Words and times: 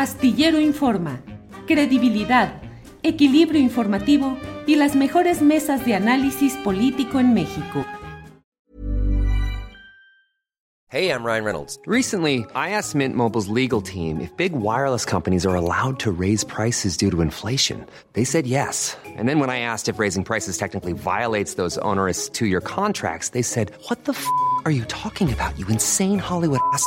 Astillero 0.00 0.58
Informa, 0.58 1.20
credibilidad, 1.66 2.62
equilibrio 3.02 3.60
informativo 3.60 4.38
y 4.66 4.76
las 4.76 4.96
mejores 4.96 5.42
mesas 5.42 5.84
de 5.84 5.94
análisis 5.94 6.54
político 6.64 7.20
en 7.20 7.34
México. 7.34 7.84
Hey, 10.88 11.10
I'm 11.10 11.22
Ryan 11.22 11.44
Reynolds. 11.44 11.78
Recently, 11.86 12.46
I 12.54 12.70
asked 12.70 12.94
Mint 12.94 13.14
Mobile's 13.14 13.48
legal 13.48 13.82
team 13.82 14.22
if 14.22 14.34
big 14.38 14.54
wireless 14.54 15.04
companies 15.04 15.44
are 15.44 15.54
allowed 15.54 15.98
to 16.00 16.10
raise 16.10 16.44
prices 16.44 16.96
due 16.96 17.10
to 17.10 17.20
inflation. 17.20 17.84
They 18.14 18.24
said 18.24 18.46
yes. 18.46 18.96
And 19.04 19.28
then 19.28 19.38
when 19.38 19.50
I 19.50 19.60
asked 19.60 19.90
if 19.90 19.98
raising 19.98 20.24
prices 20.24 20.56
technically 20.56 20.94
violates 20.94 21.56
those 21.56 21.76
onerous 21.82 22.30
two-year 22.30 22.62
contracts, 22.62 23.32
they 23.32 23.42
said, 23.42 23.70
"What 23.88 24.06
the 24.06 24.12
f*** 24.12 24.26
are 24.64 24.72
you 24.72 24.86
talking 24.86 25.30
about? 25.30 25.58
You 25.58 25.66
insane 25.68 26.18
Hollywood 26.18 26.60
ass." 26.72 26.86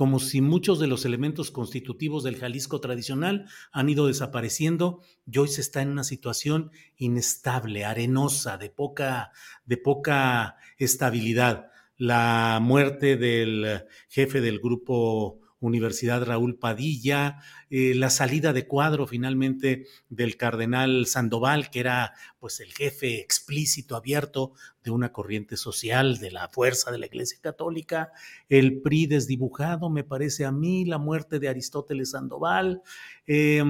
como 0.00 0.18
si 0.18 0.40
muchos 0.40 0.80
de 0.80 0.86
los 0.86 1.04
elementos 1.04 1.50
constitutivos 1.50 2.24
del 2.24 2.38
Jalisco 2.38 2.80
tradicional 2.80 3.44
han 3.70 3.90
ido 3.90 4.06
desapareciendo 4.06 5.02
y 5.30 5.36
hoy 5.36 5.48
se 5.48 5.60
está 5.60 5.82
en 5.82 5.90
una 5.90 6.04
situación 6.04 6.70
inestable, 6.96 7.84
arenosa, 7.84 8.56
de 8.56 8.70
poca, 8.70 9.30
de 9.66 9.76
poca 9.76 10.56
estabilidad. 10.78 11.66
La 11.98 12.60
muerte 12.62 13.18
del 13.18 13.84
jefe 14.08 14.40
del 14.40 14.60
grupo 14.60 15.40
Universidad 15.60 16.24
Raúl 16.24 16.56
Padilla, 16.56 17.38
eh, 17.68 17.94
la 17.94 18.10
salida 18.10 18.52
de 18.52 18.66
cuadro 18.66 19.06
finalmente 19.06 19.86
del 20.08 20.36
cardenal 20.36 21.06
Sandoval, 21.06 21.70
que 21.70 21.80
era 21.80 22.14
pues 22.40 22.60
el 22.60 22.72
jefe 22.72 23.20
explícito, 23.20 23.94
abierto 23.94 24.54
de 24.82 24.90
una 24.90 25.12
corriente 25.12 25.56
social, 25.58 26.18
de 26.18 26.30
la 26.30 26.48
fuerza 26.48 26.90
de 26.90 26.98
la 26.98 27.06
Iglesia 27.06 27.38
Católica, 27.42 28.12
el 28.48 28.80
PRI 28.80 29.06
desdibujado, 29.06 29.90
me 29.90 30.04
parece 30.04 30.46
a 30.46 30.52
mí, 30.52 30.86
la 30.86 30.96
muerte 30.96 31.38
de 31.38 31.48
Aristóteles 31.48 32.12
Sandoval, 32.12 32.82
eh, 33.26 33.62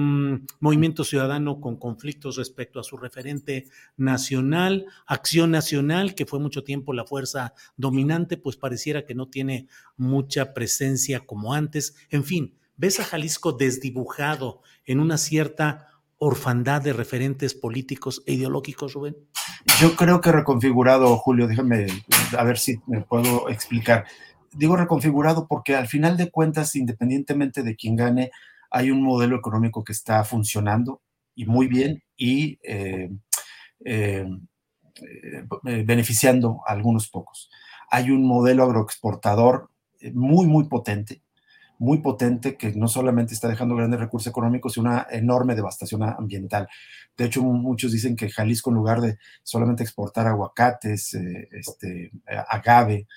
Movimiento 0.59 1.03
Ciudadano 1.03 1.59
con 1.59 1.75
conflictos 1.75 2.37
respecto 2.37 2.79
a 2.79 2.83
su 2.83 2.97
referente 2.97 3.67
nacional, 3.97 4.85
Acción 5.05 5.51
Nacional, 5.51 6.15
que 6.15 6.25
fue 6.25 6.39
mucho 6.39 6.63
tiempo 6.63 6.93
la 6.93 7.05
fuerza 7.05 7.53
dominante, 7.75 8.37
pues 8.37 8.55
pareciera 8.55 9.05
que 9.05 9.13
no 9.13 9.27
tiene 9.27 9.67
mucha 9.97 10.53
presencia 10.53 11.19
como 11.19 11.53
antes, 11.53 11.80
en 12.09 12.23
fin, 12.23 12.57
ves 12.77 12.99
a 12.99 13.03
Jalisco 13.03 13.53
desdibujado 13.53 14.61
en 14.85 14.99
una 14.99 15.17
cierta 15.17 15.87
orfandad 16.23 16.83
de 16.83 16.93
referentes 16.93 17.55
políticos 17.55 18.21
e 18.27 18.33
ideológicos, 18.33 18.93
Rubén? 18.93 19.17
Yo 19.79 19.95
creo 19.95 20.21
que 20.21 20.31
reconfigurado, 20.31 21.17
Julio, 21.17 21.47
déjame 21.47 21.87
a 22.37 22.43
ver 22.43 22.59
si 22.59 22.79
me 22.85 23.01
puedo 23.01 23.49
explicar. 23.49 24.05
Digo 24.53 24.75
reconfigurado 24.75 25.47
porque 25.47 25.75
al 25.75 25.87
final 25.87 26.17
de 26.17 26.29
cuentas, 26.29 26.75
independientemente 26.75 27.63
de 27.63 27.75
quién 27.75 27.95
gane, 27.95 28.31
hay 28.69 28.91
un 28.91 29.01
modelo 29.01 29.35
económico 29.35 29.83
que 29.83 29.93
está 29.93 30.23
funcionando 30.23 31.01
y 31.35 31.45
muy 31.45 31.67
bien 31.67 32.03
y 32.15 32.59
eh, 32.63 33.09
eh, 33.83 34.27
eh, 35.01 35.83
beneficiando 35.83 36.61
a 36.67 36.73
algunos 36.73 37.09
pocos. 37.09 37.49
Hay 37.89 38.11
un 38.11 38.25
modelo 38.25 38.63
agroexportador 38.63 39.71
muy, 40.13 40.45
muy 40.45 40.67
potente, 40.67 41.21
muy 41.81 41.97
potente 41.97 42.57
que 42.57 42.73
no 42.73 42.87
solamente 42.87 43.33
está 43.33 43.47
dejando 43.47 43.75
grandes 43.75 43.99
recursos 43.99 44.27
económicos, 44.27 44.73
sino 44.73 44.87
una 44.87 45.07
enorme 45.09 45.55
devastación 45.55 46.03
ambiental. 46.03 46.67
De 47.17 47.25
hecho, 47.25 47.41
muchos 47.41 47.91
dicen 47.91 48.15
que 48.15 48.29
Jalisco, 48.29 48.69
en 48.69 48.75
lugar 48.75 49.01
de 49.01 49.17
solamente 49.41 49.81
exportar 49.81 50.27
aguacates, 50.27 51.15
eh, 51.15 51.49
este, 51.51 52.11
agave, 52.47 53.07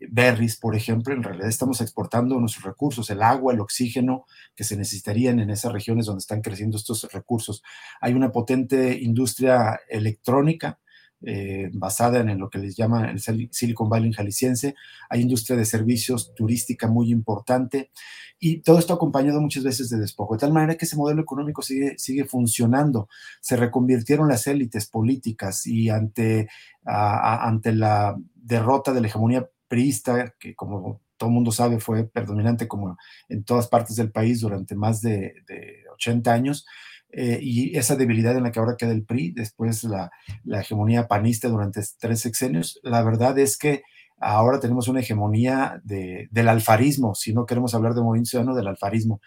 berries, 0.00 0.56
por 0.56 0.74
ejemplo, 0.74 1.12
en 1.12 1.22
realidad 1.22 1.50
estamos 1.50 1.82
exportando 1.82 2.40
nuestros 2.40 2.64
recursos, 2.64 3.10
el 3.10 3.22
agua, 3.22 3.52
el 3.52 3.60
oxígeno 3.60 4.24
que 4.54 4.64
se 4.64 4.78
necesitarían 4.78 5.38
en 5.38 5.50
esas 5.50 5.74
regiones 5.74 6.06
donde 6.06 6.20
están 6.20 6.40
creciendo 6.40 6.78
estos 6.78 7.12
recursos. 7.12 7.62
Hay 8.00 8.14
una 8.14 8.32
potente 8.32 8.98
industria 8.98 9.78
electrónica 9.90 10.80
eh, 11.28 11.70
basada 11.72 12.20
en 12.20 12.38
lo 12.38 12.48
que 12.48 12.60
les 12.60 12.76
llaman 12.76 13.06
el 13.06 13.50
Silicon 13.50 13.88
Valley 13.88 14.12
jalisciense. 14.12 14.76
Hay 15.10 15.22
industria 15.22 15.56
de 15.56 15.64
servicios 15.64 16.32
turística 16.36 16.86
muy 16.86 17.10
importante 17.10 17.90
y 18.38 18.60
todo 18.60 18.78
esto 18.78 18.94
acompañado 18.94 19.40
muchas 19.40 19.64
veces 19.64 19.90
de 19.90 19.98
despojo, 19.98 20.34
de 20.34 20.40
tal 20.40 20.52
manera 20.52 20.76
que 20.76 20.84
ese 20.84 20.94
modelo 20.94 21.20
económico 21.20 21.62
sigue, 21.62 21.98
sigue 21.98 22.26
funcionando. 22.26 23.08
Se 23.40 23.56
reconvirtieron 23.56 24.28
las 24.28 24.46
élites 24.46 24.86
políticas 24.86 25.66
y 25.66 25.90
ante, 25.90 26.48
ante 26.84 27.72
la 27.72 28.16
derrota 28.36 28.92
de 28.92 29.00
la 29.00 29.08
hegemonía 29.08 29.48
priista, 29.66 30.32
que 30.38 30.54
como 30.54 31.00
todo 31.16 31.30
el 31.30 31.34
mundo 31.34 31.50
sabe 31.50 31.80
fue 31.80 32.04
predominante 32.04 32.68
como 32.68 32.96
en 33.28 33.42
todas 33.42 33.66
partes 33.66 33.96
del 33.96 34.12
país 34.12 34.42
durante 34.42 34.76
más 34.76 35.00
de, 35.00 35.34
de 35.48 35.82
80 35.94 36.32
años, 36.32 36.66
eh, 37.10 37.38
y 37.40 37.76
esa 37.76 37.96
debilidad 37.96 38.36
en 38.36 38.42
la 38.44 38.52
que 38.52 38.58
ahora 38.58 38.76
queda 38.76 38.92
el 38.92 39.04
PRI, 39.04 39.32
después 39.32 39.84
la, 39.84 40.10
la, 40.44 40.60
hegemonía 40.60 41.08
panista 41.08 41.48
durante 41.48 41.80
tres 41.98 42.20
sexenios, 42.20 42.80
la 42.82 43.02
verdad 43.02 43.38
es 43.38 43.56
que 43.56 43.82
ahora 44.18 44.60
tenemos 44.60 44.88
una 44.88 45.00
hegemonía 45.00 45.80
de, 45.84 46.28
del 46.30 46.48
alfarismo, 46.48 47.14
si 47.14 47.32
no 47.32 47.46
queremos 47.46 47.74
hablar 47.74 47.94
de 47.94 48.02
movimiento 48.02 48.30
ciudadano, 48.30 48.56
del 48.56 48.66
alfarismo. 48.66 49.20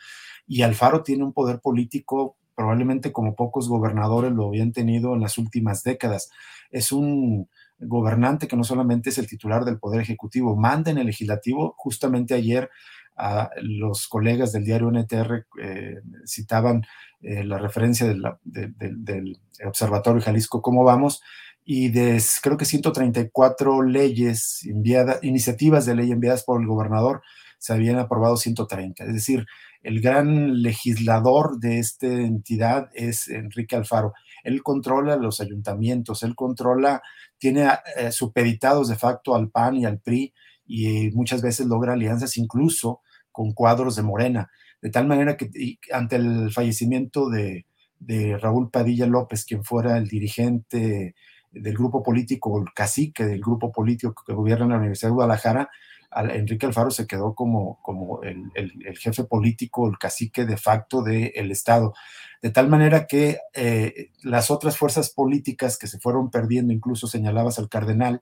Y 0.48 0.64
Alfaro 0.64 1.04
tiene 1.04 1.24
un 1.24 1.34
poder 1.34 1.60
político 1.60 2.38
probablemente 2.60 3.14
como 3.14 3.36
pocos 3.36 3.70
gobernadores 3.70 4.34
lo 4.34 4.48
habían 4.48 4.74
tenido 4.74 5.14
en 5.14 5.22
las 5.22 5.38
últimas 5.38 5.82
décadas. 5.82 6.30
Es 6.72 6.92
un 6.92 7.48
gobernante 7.80 8.50
que 8.50 8.58
no 8.58 8.66
solamente 8.66 9.12
es 9.12 9.18
el 9.18 9.28
titular 9.28 9.64
del 9.64 9.80
Poder 9.80 10.02
Ejecutivo, 10.02 10.58
manda 10.58 10.92
en 10.92 10.98
el 10.98 11.06
legislativo. 11.06 11.74
Justamente 11.78 12.34
ayer 12.34 12.70
a 13.16 13.50
los 13.62 14.10
colegas 14.10 14.52
del 14.52 14.66
diario 14.66 14.92
NTR 14.92 15.46
eh, 15.62 16.02
citaban 16.26 16.84
eh, 17.22 17.44
la 17.44 17.58
referencia 17.58 18.08
del 18.08 19.40
Observatorio 19.66 20.22
Jalisco, 20.22 20.62
¿cómo 20.62 20.84
vamos? 20.84 21.22
Y 21.66 21.90
de 21.90 22.22
creo 22.42 22.58
que 22.58 22.66
134 22.66 23.84
leyes 23.84 24.66
enviadas, 24.66 25.24
iniciativas 25.24 25.86
de 25.86 25.96
ley 25.96 26.12
enviadas 26.12 26.44
por 26.44 26.60
el 26.62 26.68
gobernador, 26.68 27.22
se 27.58 27.74
habían 27.74 28.00
aprobado 28.00 28.38
130. 28.38 29.04
Es 29.04 29.14
decir, 29.14 29.46
el 29.84 30.02
gran 30.02 30.62
legislador 30.62 31.60
de 31.60 31.80
esta 31.80 32.08
entidad 32.08 32.90
es 32.94 33.28
Enrique 33.28 33.76
Alfaro. 33.76 34.14
Él 34.44 34.64
controla 34.64 35.16
los 35.16 35.42
ayuntamientos, 35.42 36.24
él 36.24 36.36
controla, 36.36 37.02
tiene 37.38 37.70
eh, 37.96 38.12
supeditados 38.12 38.88
de 38.88 38.96
facto 38.96 39.36
al 39.36 39.50
PAN 39.50 39.78
y 39.78 39.86
al 39.86 40.00
PRI 40.00 40.34
y 40.66 41.12
muchas 41.12 41.42
veces 41.42 41.68
logra 41.68 41.94
alianzas 41.94 42.38
incluso 42.38 43.02
con 43.32 43.54
cuadros 43.54 43.96
de 43.96 44.04
Morena, 44.04 44.50
de 44.82 44.90
tal 44.90 45.08
manera 45.08 45.38
que 45.38 45.50
ante 45.92 46.16
el 46.16 46.52
fallecimiento 46.52 47.30
de, 47.30 47.66
de 48.00 48.38
Raúl 48.38 48.70
Padilla 48.70 49.08
López, 49.08 49.46
quien 49.46 49.64
fuera 49.64 49.98
el 49.98 50.08
dirigente 50.08 51.16
del 51.52 51.74
grupo 51.74 52.04
político, 52.04 52.60
el 52.60 52.74
cacique 52.74 53.26
del 53.26 53.42
grupo 53.42 53.72
político 53.72 54.24
que 54.26 54.34
gobierna 54.34 54.68
la 54.68 54.78
Universidad 54.78 55.10
de 55.10 55.16
Guadalajara, 55.16 55.70
Enrique 56.12 56.66
Alfaro 56.66 56.90
se 56.90 57.06
quedó 57.06 57.36
como, 57.36 57.80
como 57.84 58.24
el, 58.24 58.52
el, 58.56 58.74
el, 58.86 58.98
jefe 58.98 59.24
político, 59.26 59.88
el 59.88 60.00
cacique 60.00 60.46
de 60.46 60.58
facto 60.58 61.04
del 61.04 61.52
Estado. 61.52 61.94
De 62.42 62.50
tal 62.50 62.68
manera 62.68 63.06
que 63.06 63.38
eh, 63.54 64.12
las 64.24 64.50
otras 64.50 64.78
fuerzas 64.78 65.12
políticas 65.12 65.78
que 65.78 65.88
se 65.88 66.00
fueron 66.00 66.32
perdiendo, 66.32 66.74
incluso 66.74 67.08
señalabas 67.08 67.60
al 67.60 67.70
cardenal 67.70 68.22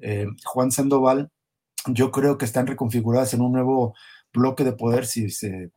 eh, 0.00 0.26
Juan 0.44 0.70
Sandoval, 0.70 1.30
yo 1.86 2.10
creo 2.10 2.38
que 2.38 2.44
están 2.44 2.66
reconfiguradas 2.66 3.32
en 3.34 3.40
un 3.40 3.52
nuevo 3.52 3.94
bloque 4.32 4.64
de 4.64 4.72
poder, 4.72 5.06
si 5.06 5.30
se 5.30 5.70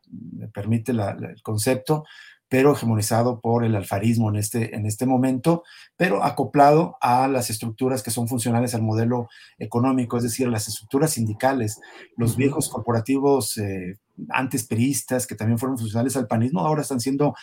permite 0.54 0.94
la, 0.94 1.16
la, 1.16 1.30
el 1.30 1.42
concepto, 1.42 2.06
pero 2.48 2.74
hegemonizado 2.74 3.42
por 3.42 3.66
el 3.66 3.76
alfarismo 3.76 4.30
en 4.30 4.36
este, 4.36 4.76
en 4.76 4.86
este 4.86 5.06
momento, 5.06 5.64
pero 5.98 6.24
acoplado 6.24 6.98
a 7.02 7.28
las 7.28 7.50
estructuras 7.50 8.04
que 8.04 8.12
son 8.12 8.28
funcionales 8.28 8.76
al 8.76 8.82
modelo 8.82 9.30
económico, 9.58 10.18
es 10.18 10.24
decir, 10.24 10.48
las 10.48 10.68
estructuras 10.68 11.12
sindicales, 11.12 11.80
los 12.18 12.38
viejos 12.38 12.70
corporativos 12.70 13.58
eh, 13.58 13.98
antes 14.30 14.66
peristas 14.66 15.28
que 15.28 15.36
también 15.36 15.58
fueron 15.58 15.78
funcionales 15.78 16.16
al 16.16 16.28
panismo, 16.28 16.62
ahora 16.62 16.84
están 16.84 17.00
siendo 17.00 17.34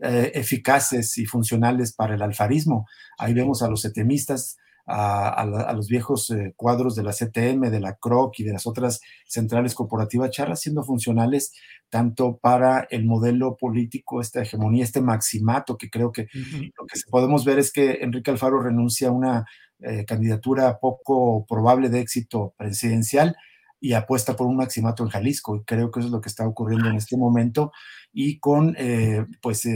eh, 0.00 0.30
eficaces 0.34 1.18
y 1.18 1.26
funcionales 1.26 1.92
para 1.92 2.14
el 2.14 2.22
alfarismo. 2.22 2.86
Ahí 3.18 3.34
vemos 3.34 3.62
a 3.62 3.68
los 3.68 3.84
etemistas 3.84 4.58
a, 4.86 5.72
los 5.74 5.88
viejos 5.88 6.30
eh, 6.30 6.54
cuadros 6.56 6.96
de 6.96 7.02
la 7.02 7.12
CTM, 7.12 7.70
de 7.70 7.80
la 7.80 7.94
CROC 7.94 8.40
y 8.40 8.44
de 8.44 8.52
las 8.52 8.66
otras 8.66 9.00
centrales 9.26 9.74
corporativas 9.74 10.30
charlas 10.30 10.60
siendo 10.60 10.82
funcionales 10.82 11.52
tanto 11.88 12.38
para 12.38 12.86
el 12.90 13.04
modelo 13.04 13.56
político, 13.56 14.20
esta 14.20 14.42
hegemonía, 14.42 14.84
este 14.84 15.02
maximato, 15.02 15.76
que 15.76 15.90
creo 15.90 16.10
que 16.10 16.26
lo 16.32 16.86
que 16.86 16.98
podemos 17.10 17.44
ver 17.44 17.58
es 17.58 17.70
que 17.70 17.98
Enrique 18.00 18.30
Alfaro 18.30 18.62
renuncia 18.62 19.08
a 19.08 19.12
una 19.12 19.44
eh, 19.78 20.04
candidatura 20.06 20.78
poco 20.80 21.44
probable 21.46 21.90
de 21.90 22.00
éxito 22.00 22.54
presidencial 22.56 23.36
y 23.78 23.92
apuesta 23.92 24.36
por 24.36 24.46
un 24.46 24.56
maximato 24.56 25.02
en 25.02 25.10
Jalisco. 25.10 25.56
Y 25.56 25.64
creo 25.64 25.90
que 25.90 26.00
eso 26.00 26.06
es 26.06 26.12
lo 26.12 26.20
que 26.20 26.28
está 26.28 26.46
ocurriendo 26.46 26.88
en 26.88 26.96
este 26.96 27.16
momento 27.16 27.72
y 28.12 28.38
con, 28.38 28.74
eh, 28.78 29.26
pues, 29.42 29.66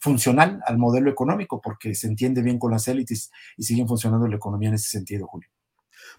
funcional 0.00 0.60
al 0.66 0.78
modelo 0.78 1.10
económico, 1.10 1.60
porque 1.60 1.94
se 1.94 2.06
entiende 2.06 2.42
bien 2.42 2.58
con 2.58 2.70
las 2.70 2.88
élites 2.88 3.30
y 3.56 3.64
siguen 3.64 3.88
funcionando 3.88 4.26
la 4.26 4.36
economía 4.36 4.68
en 4.68 4.76
ese 4.76 4.90
sentido, 4.90 5.26
Julio. 5.26 5.48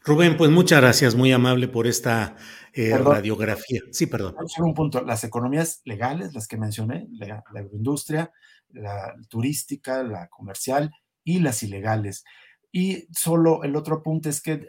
Rubén, 0.03 0.37
pues 0.37 0.49
muchas 0.49 0.81
gracias, 0.81 1.15
muy 1.15 1.31
amable 1.31 1.67
por 1.67 1.87
esta 1.87 2.35
eh, 2.73 2.97
radiografía. 2.97 3.81
Sí, 3.91 4.05
perdón. 4.05 4.35
Solo 4.47 4.67
un 4.67 4.73
punto, 4.73 5.01
las 5.01 5.23
economías 5.23 5.81
legales, 5.83 6.33
las 6.33 6.47
que 6.47 6.57
mencioné, 6.57 7.07
la, 7.11 7.43
la 7.51 7.61
industria, 7.61 8.31
la 8.69 9.15
turística, 9.27 10.03
la 10.03 10.27
comercial 10.27 10.91
y 11.23 11.39
las 11.39 11.63
ilegales. 11.63 12.23
Y 12.71 13.07
solo 13.11 13.63
el 13.63 13.75
otro 13.75 14.03
punto 14.03 14.29
es 14.29 14.41
que 14.41 14.67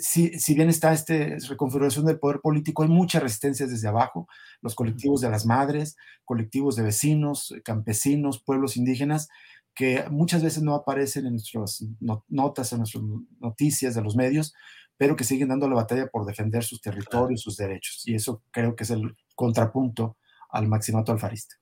si, 0.00 0.54
bien 0.54 0.68
está 0.68 0.92
esta 0.92 1.14
reconfiguración 1.48 2.06
del 2.06 2.18
poder 2.18 2.40
político, 2.40 2.82
hay 2.82 2.88
muchas 2.88 3.22
resistencias 3.22 3.70
desde 3.70 3.88
abajo, 3.88 4.28
los 4.60 4.74
colectivos 4.74 5.20
de 5.20 5.30
las 5.30 5.46
madres, 5.46 5.96
colectivos 6.24 6.76
de 6.76 6.82
vecinos, 6.82 7.54
campesinos, 7.64 8.42
pueblos 8.42 8.76
indígenas, 8.76 9.28
que 9.74 10.04
muchas 10.10 10.42
veces 10.42 10.62
no 10.62 10.74
aparecen 10.74 11.26
en 11.26 11.32
nuestras 11.32 11.84
notas, 12.28 12.72
en 12.72 12.78
nuestras 12.78 13.04
noticias 13.40 13.94
de 13.94 14.02
los 14.02 14.16
medios, 14.16 14.54
pero 14.96 15.16
que 15.16 15.24
siguen 15.24 15.48
dando 15.48 15.68
la 15.68 15.76
batalla 15.76 16.08
por 16.08 16.26
defender 16.26 16.62
sus 16.62 16.80
territorios, 16.80 17.40
sus 17.40 17.56
derechos. 17.56 18.02
Y 18.06 18.14
eso 18.14 18.42
creo 18.50 18.76
que 18.76 18.84
es 18.84 18.90
el 18.90 19.16
contrapunto 19.34 20.16
al 20.50 20.68
maximato 20.68 21.12
alfarista. 21.12 21.61